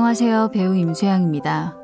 안녕하세요. 0.00 0.52
배우 0.54 0.74
임수양입니다. 0.74 1.76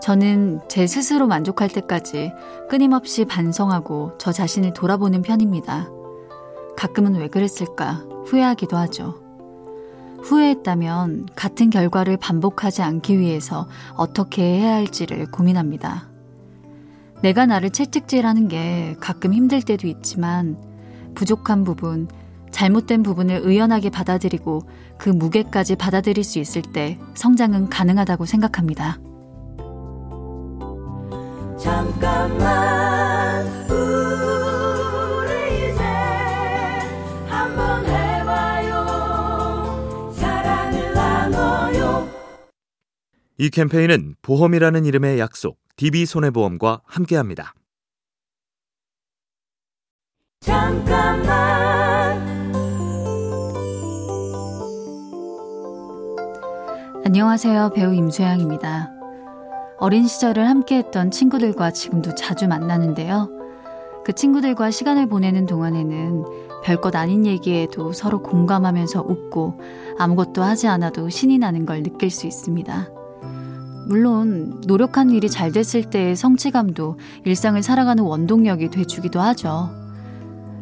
저는 0.00 0.60
제 0.68 0.86
스스로 0.86 1.26
만족할 1.26 1.68
때까지 1.68 2.32
끊임없이 2.70 3.24
반성하고 3.24 4.16
저 4.16 4.30
자신을 4.30 4.74
돌아보는 4.74 5.22
편입니다. 5.22 5.88
가끔은 6.76 7.16
왜 7.16 7.26
그랬을까 7.26 8.04
후회하기도 8.26 8.76
하죠. 8.76 9.20
후회했다면 10.22 11.30
같은 11.34 11.70
결과를 11.70 12.16
반복하지 12.16 12.82
않기 12.82 13.18
위해서 13.18 13.66
어떻게 13.96 14.42
해야 14.42 14.74
할지를 14.74 15.26
고민합니다. 15.26 16.08
내가 17.22 17.44
나를 17.44 17.70
채찍질하는 17.70 18.46
게 18.46 18.94
가끔 19.00 19.34
힘들 19.34 19.62
때도 19.62 19.88
있지만 19.88 20.56
부족한 21.16 21.64
부분, 21.64 22.06
잘못된 22.52 23.02
부분을 23.02 23.40
의연하게 23.42 23.90
받아들이고 23.90 24.62
그 24.98 25.08
무게까지 25.08 25.76
받아들일 25.76 26.22
수 26.22 26.38
있을 26.38 26.62
때 26.62 26.98
성장은 27.14 27.68
가능하다고 27.68 28.26
생각합니다. 28.26 29.00
잠깐만 31.58 33.46
우리 33.70 35.70
이제 35.70 35.82
한번 37.28 37.84
해봐요 37.86 38.82
사랑을 40.12 40.92
나눠요 40.94 42.08
이 43.38 43.50
캠페인은 43.50 44.16
보험이라는 44.22 44.84
이름의 44.84 45.18
약속 45.18 45.58
DB손해보험과 45.76 46.82
함께합니다. 46.84 47.54
잠깐만 50.40 51.71
안녕하세요. 57.14 57.72
배우 57.74 57.92
임수양입니다. 57.92 58.90
어린 59.76 60.06
시절을 60.06 60.48
함께했던 60.48 61.10
친구들과 61.10 61.70
지금도 61.70 62.14
자주 62.14 62.48
만나는데요. 62.48 63.28
그 64.02 64.14
친구들과 64.14 64.70
시간을 64.70 65.10
보내는 65.10 65.44
동안에는 65.44 66.24
별것 66.64 66.96
아닌 66.96 67.26
얘기에도 67.26 67.92
서로 67.92 68.22
공감하면서 68.22 69.02
웃고 69.02 69.60
아무것도 69.98 70.42
하지 70.42 70.68
않아도 70.68 71.10
신이 71.10 71.36
나는 71.36 71.66
걸 71.66 71.82
느낄 71.82 72.08
수 72.08 72.26
있습니다. 72.26 72.88
물론 73.88 74.62
노력한 74.66 75.10
일이 75.10 75.28
잘 75.28 75.52
됐을 75.52 75.90
때의 75.90 76.16
성취감도 76.16 76.96
일상을 77.26 77.62
살아가는 77.62 78.02
원동력이 78.02 78.70
돼주기도 78.70 79.20
하죠. 79.20 79.68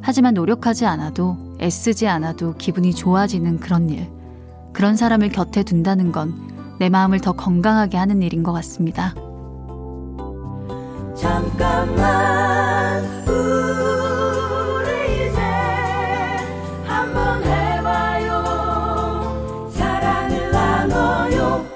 하지만 0.00 0.34
노력하지 0.34 0.84
않아도 0.84 1.36
애쓰지 1.60 2.08
않아도 2.08 2.54
기분이 2.54 2.92
좋아지는 2.92 3.60
그런 3.60 3.88
일. 3.88 4.19
그런 4.72 4.96
사람을 4.96 5.30
곁에 5.30 5.62
둔다는 5.62 6.12
건 6.12 6.50
내 6.80 6.88
마음을 6.88 7.20
더 7.20 7.32
건강하게 7.32 7.98
하는 7.98 8.22
일인 8.22 8.42
것 8.42 8.52
같습니다. 8.54 9.14
잠깐만 11.14 13.04
우리 13.28 15.26
이제 15.28 15.38
한번 16.86 17.44
해봐요 17.44 18.40
사랑을 19.74 20.50
나눠요 20.50 21.66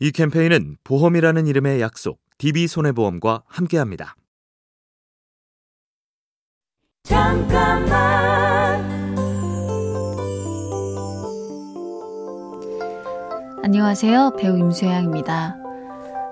이 0.00 0.10
캠페인은 0.12 0.78
보험이라는 0.82 1.46
이름의 1.46 1.82
약속 1.82 2.18
DB손해보험과 2.38 3.42
함께합니다. 3.46 4.16
잠깐만 7.02 8.13
안녕하세요. 13.64 14.34
배우 14.36 14.58
임수양입니다. 14.58 15.56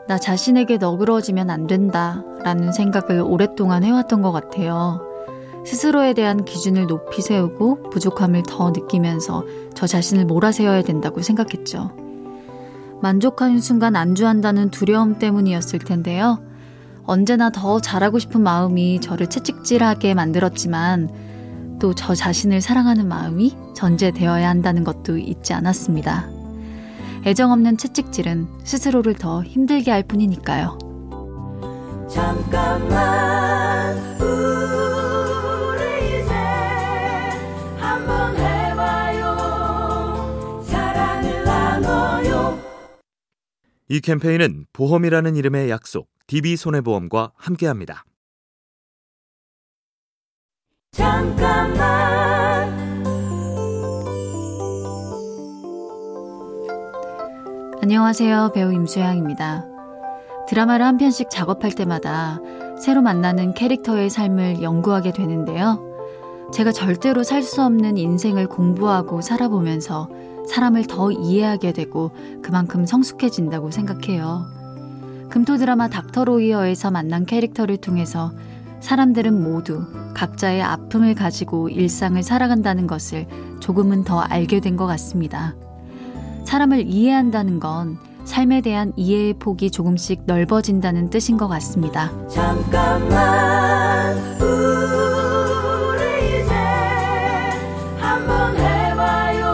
나 0.06 0.19
자신에게 0.19 0.76
너그러워지면 0.76 1.48
안 1.48 1.66
된다 1.66 2.22
라는 2.44 2.72
생각을 2.72 3.22
오랫동안 3.22 3.84
해왔던 3.84 4.20
것 4.20 4.32
같아요. 4.32 5.00
스스로에 5.65 6.12
대한 6.12 6.44
기준을 6.44 6.88
높이 6.88 7.22
세우고 7.22 7.88
부족함을 7.88 8.43
더 8.47 8.70
느끼면서 8.72 9.47
저 9.72 9.87
자신을 9.87 10.26
몰아세워야 10.26 10.82
된다고 10.82 11.22
생각했죠. 11.22 11.97
만족하는 13.00 13.60
순간 13.60 13.97
안주한다는 13.97 14.69
두려움 14.69 15.19
때문이었을 15.19 15.78
텐데요. 15.78 16.38
언제나 17.04 17.49
더 17.49 17.81
잘하고 17.81 18.19
싶은 18.19 18.43
마음이 18.43 19.00
저를 19.00 19.28
채찍질하게 19.28 20.12
만들었지만 20.12 21.78
또 21.81 21.94
저 21.94 22.14
자신을 22.14 22.60
사랑하는 22.60 23.09
마음이 23.09 23.56
전제되어야 23.75 24.47
한다는 24.47 24.84
것도 24.84 25.16
잊지 25.16 25.54
않았습니다. 25.54 26.31
애정 27.25 27.53
없는 27.53 27.77
채찍질은 27.77 28.49
스스로를 28.65 29.15
더 29.15 29.43
힘들게 29.44 29.91
할 29.91 30.03
뿐이니까요. 30.03 30.78
잠깐만 32.10 33.97
우리 34.21 36.21
이제 36.21 36.32
한번 37.78 38.37
해봐요 38.37 40.25
사랑을 40.66 41.44
나눠요 41.44 42.61
이 43.88 44.00
캠페인은 44.00 44.66
보험이라는 44.72 45.37
이름의 45.37 45.71
약속 45.71 46.09
DB손해보험과 46.27 47.32
함께합니다. 47.37 48.05
잠깐만 50.91 52.12
안녕하세요. 57.82 58.53
배우 58.54 58.72
임수양입니다. 58.72 59.66
드라마를 60.47 60.87
한 60.87 60.98
편씩 60.98 61.31
작업할 61.31 61.72
때마다 61.72 62.38
새로 62.81 63.03
만나는 63.03 63.54
캐릭터의 63.54 64.09
삶을 64.09 64.62
연구하게 64.62 65.10
되는데요. 65.10 65.82
제가 66.53 66.70
절대로 66.70 67.25
살 67.25 67.43
수 67.43 67.60
없는 67.60 67.97
인생을 67.97 68.47
공부하고 68.47 69.20
살아보면서 69.20 70.09
사람을 70.48 70.87
더 70.87 71.10
이해하게 71.10 71.72
되고 71.72 72.12
그만큼 72.41 72.87
성숙해진다고 72.87 73.72
생각해요. 73.72 74.47
금토 75.28 75.56
드라마 75.56 75.88
닥터 75.88 76.25
로이어에서 76.25 76.93
만난 76.93 77.26
캐릭터를 77.26 77.78
통해서 77.78 78.31
사람들은 78.78 79.43
모두 79.43 79.84
각자의 80.14 80.62
아픔을 80.62 81.16
가지고 81.16 81.69
일상을 81.69 82.22
살아간다는 82.22 82.87
것을 82.87 83.26
조금은 83.59 84.04
더 84.04 84.20
알게 84.20 84.60
된 84.60 84.76
것 84.76 84.87
같습니다. 84.87 85.56
사람을 86.52 86.84
이해한다는 86.86 87.60
건 87.60 87.96
삶에 88.26 88.60
대한 88.60 88.92
이해의 88.94 89.32
폭이 89.38 89.70
조금씩 89.70 90.24
넓어진다는 90.26 91.08
뜻인 91.08 91.38
것 91.38 91.48
같습니다. 91.48 92.10
잠깐만 92.28 94.18
우리 94.38 94.82
이제 96.42 96.52
한번 97.96 98.54
해봐요 98.54 99.46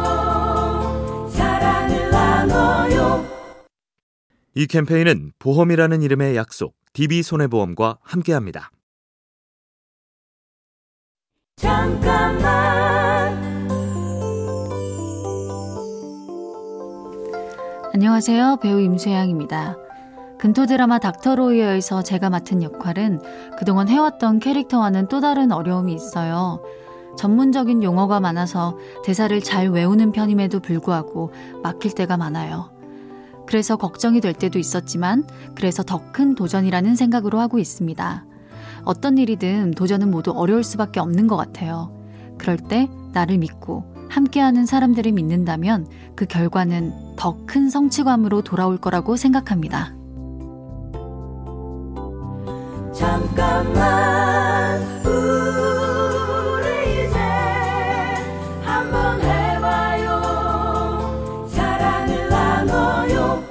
사랑을 1.31 2.11
나눠요 2.11 3.25
이 4.57 4.67
캠페인은 4.67 5.31
보험이라는 5.39 6.03
이름의 6.03 6.35
약속 6.35 6.75
DB손해보험과 6.95 7.99
함께합니다. 8.03 8.73
잠깐만 11.55 12.88
안녕하세요. 17.99 18.59
배우 18.63 18.79
임수양입니다. 18.79 19.77
근토 20.39 20.67
드라마 20.67 21.01
닥터 21.01 21.35
로이어에서 21.35 22.03
제가 22.03 22.31
맡은 22.31 22.63
역할은 22.63 23.21
그동안 23.59 23.89
해왔던 23.89 24.39
캐릭터와는 24.39 25.09
또 25.09 25.21
다른 25.21 25.51
어려움이 25.51 25.95
있어요. 25.95 26.63
전문적인 27.17 27.83
용어가 27.83 28.21
많아서 28.21 28.79
대사를 29.05 29.41
잘 29.41 29.71
외우는 29.71 30.13
편임에도 30.13 30.61
불구하고 30.61 31.33
막힐 31.65 31.93
때가 31.93 32.17
많아요. 32.17 32.71
그래서 33.49 33.75
걱정이 33.75 34.21
될 34.21 34.33
때도 34.33 34.61
있었지만 34.61 35.25
그래서 35.57 35.83
더 35.83 35.99
큰 36.13 36.37
도전이라는 36.37 36.95
생각으로 36.95 37.41
하고 37.41 37.59
있습니다. 37.59 38.25
어떤 38.85 39.19
일이든 39.19 39.73
도전은 39.73 40.13
모두 40.13 40.31
어려울 40.31 40.63
수밖에 40.63 41.01
없는 41.01 41.27
것 41.27 41.37
같아요. 41.37 41.93
그럴 42.39 42.59
때 42.59 42.89
나를 43.13 43.39
믿고 43.39 43.98
함께하는 44.19 44.67
사람들을 44.67 45.13
믿는다면 45.13 45.87
그 46.17 46.27
결과는 46.27 46.93
더 47.17 47.39
큰 47.47 47.71
성취감으로 47.71 48.43
돌아올 48.43 48.77
거라고 48.79 49.17
생각합니다. 49.17 49.95
잠깐만 52.93 54.83
우리 55.07 56.67
이제 57.07 57.19
한번 58.65 59.21
해봐요 59.21 60.11
사랑을 61.49 62.29
나눠요 62.29 63.45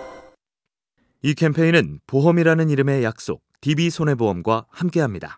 이 1.24 1.34
캠페인은 1.34 2.00
보험이라는 2.08 2.70
이름의 2.70 3.04
약속 3.04 3.42
DB손해보험과 3.62 4.66
함께합니다. 4.70 5.38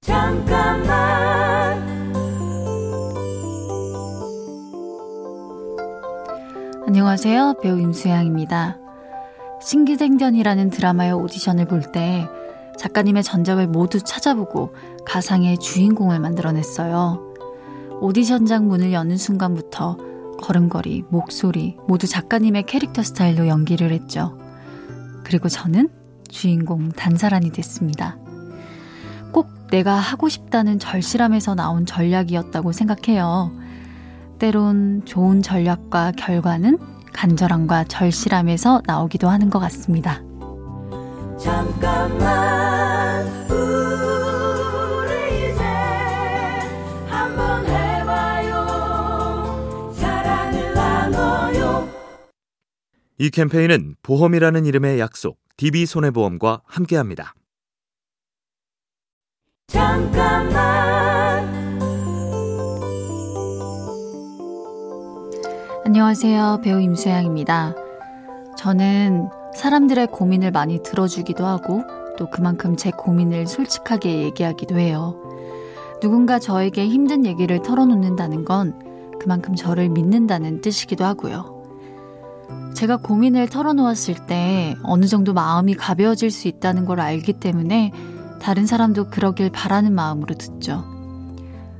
잠깐만 0.00 1.13
안녕하세요. 6.94 7.54
배우 7.60 7.80
임수양입니다. 7.80 8.78
신기생전이라는 9.60 10.70
드라마의 10.70 11.12
오디션을 11.14 11.66
볼 11.66 11.90
때 11.90 12.28
작가님의 12.78 13.24
전작을 13.24 13.66
모두 13.66 14.00
찾아보고 14.00 14.72
가상의 15.04 15.58
주인공을 15.58 16.20
만들어냈어요. 16.20 17.34
오디션장 18.00 18.68
문을 18.68 18.92
여는 18.92 19.16
순간부터 19.16 19.96
걸음걸이, 20.40 21.06
목소리 21.08 21.76
모두 21.88 22.06
작가님의 22.06 22.62
캐릭터 22.66 23.02
스타일로 23.02 23.48
연기를 23.48 23.90
했죠. 23.90 24.38
그리고 25.24 25.48
저는 25.48 25.88
주인공 26.28 26.90
단사란이 26.92 27.50
됐습니다. 27.50 28.18
꼭 29.32 29.48
내가 29.68 29.94
하고 29.94 30.28
싶다는 30.28 30.78
절실함에서 30.78 31.56
나온 31.56 31.86
전략이었다고 31.86 32.70
생각해요. 32.70 33.63
때론 34.38 35.02
좋은 35.04 35.42
전략과 35.42 36.12
결과는 36.12 36.78
간절함과 37.12 37.84
절실함에서 37.84 38.82
나오기도 38.86 39.28
하는 39.28 39.50
것 39.50 39.58
같습니다. 39.60 40.22
잠깐만 41.38 43.26
우리 43.50 45.50
이제 45.50 45.62
한번 47.08 47.66
해봐요 47.66 48.64
사랑을 49.94 50.74
나눠요 50.74 51.88
이 53.18 53.30
캠페인은 53.30 53.94
보험이라는 54.02 54.64
이름의 54.66 54.98
약속 55.00 55.38
DB손해보험과 55.56 56.62
함께합니다. 56.66 57.34
잠깐만 59.68 60.53
안녕하세요. 65.94 66.58
배우 66.64 66.80
임수양입니다. 66.80 67.72
저는 68.58 69.28
사람들의 69.54 70.08
고민을 70.08 70.50
많이 70.50 70.82
들어주기도 70.82 71.46
하고 71.46 71.84
또 72.18 72.28
그만큼 72.28 72.76
제 72.76 72.90
고민을 72.90 73.46
솔직하게 73.46 74.22
얘기하기도 74.24 74.76
해요. 74.76 75.14
누군가 76.00 76.40
저에게 76.40 76.88
힘든 76.88 77.24
얘기를 77.24 77.62
털어놓는다는 77.62 78.44
건 78.44 78.74
그만큼 79.20 79.54
저를 79.54 79.88
믿는다는 79.88 80.62
뜻이기도 80.62 81.04
하고요. 81.04 81.62
제가 82.74 82.96
고민을 82.96 83.48
털어놓았을 83.48 84.26
때 84.26 84.74
어느 84.82 85.06
정도 85.06 85.32
마음이 85.32 85.74
가벼워질 85.74 86.32
수 86.32 86.48
있다는 86.48 86.86
걸 86.86 86.98
알기 86.98 87.34
때문에 87.34 87.92
다른 88.42 88.66
사람도 88.66 89.10
그러길 89.10 89.52
바라는 89.52 89.92
마음으로 89.92 90.34
듣죠. 90.34 90.82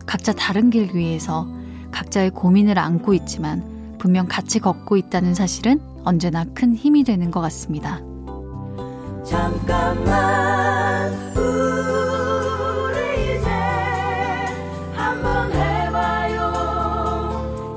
각자 0.07 0.33
다른 0.33 0.71
길 0.71 0.95
위에서 0.95 1.49
각자의 1.91 2.31
고민을 2.31 2.79
안고 2.79 3.13
있지만 3.15 3.74
분명 4.05 4.27
같이 4.29 4.59
걷고 4.59 4.99
있다는 4.99 5.33
사실은 5.33 5.81
언제나 6.05 6.45
큰 6.53 6.75
힘이 6.75 7.05
되는 7.05 7.31
것 7.31 7.41
같습니다. 7.41 8.01
잠깐만 9.25 11.11
우리 11.35 11.79
이제 13.39 13.49
한번 14.93 15.51
해봐요 15.51 16.43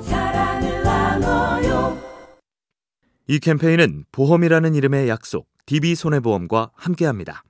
사랑을 0.03 0.83
나눠요 0.83 1.97
이 3.27 3.39
캠페인은 3.39 4.03
보험이라는 4.11 4.75
이름의 4.75 5.07
약속 5.07 5.47
DB손해보험과 5.65 6.71
함께합니다. 6.75 7.45